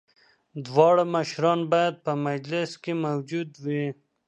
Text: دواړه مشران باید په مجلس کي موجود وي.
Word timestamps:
دواړه 0.65 1.03
مشران 1.15 1.59
باید 1.71 1.95
په 2.05 2.11
مجلس 2.27 2.69
کي 2.83 2.93
موجود 3.05 3.49
وي. 3.65 3.85